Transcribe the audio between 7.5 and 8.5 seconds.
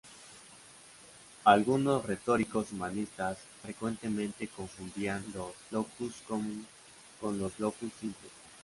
"locus simples".